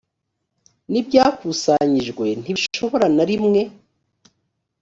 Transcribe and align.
n 0.91 0.93
ibyakusanyijwe 1.01 2.25
ntibishobora 2.41 3.05
na 3.15 3.23
rimwe 3.29 3.61